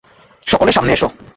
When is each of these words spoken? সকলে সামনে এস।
সকলে 0.47 0.71
সামনে 0.71 0.91
এস। 0.93 1.03